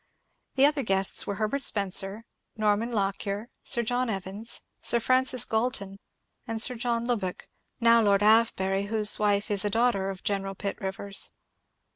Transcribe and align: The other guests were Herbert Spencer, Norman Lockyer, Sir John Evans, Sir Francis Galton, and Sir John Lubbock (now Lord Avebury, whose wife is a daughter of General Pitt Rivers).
The 0.55 0.65
other 0.65 0.81
guests 0.81 1.27
were 1.27 1.35
Herbert 1.35 1.61
Spencer, 1.61 2.25
Norman 2.57 2.91
Lockyer, 2.91 3.51
Sir 3.61 3.83
John 3.83 4.09
Evans, 4.09 4.61
Sir 4.79 4.99
Francis 4.99 5.45
Galton, 5.45 5.99
and 6.47 6.59
Sir 6.59 6.73
John 6.73 7.05
Lubbock 7.05 7.47
(now 7.79 8.01
Lord 8.01 8.23
Avebury, 8.23 8.85
whose 8.87 9.19
wife 9.19 9.51
is 9.51 9.63
a 9.63 9.69
daughter 9.69 10.09
of 10.09 10.23
General 10.23 10.55
Pitt 10.55 10.81
Rivers). 10.81 11.33